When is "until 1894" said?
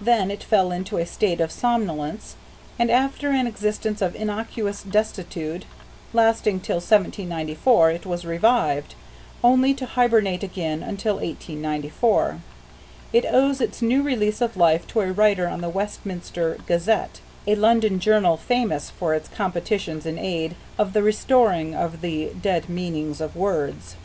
10.82-12.40